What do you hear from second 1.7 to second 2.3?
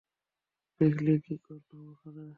ওখানে?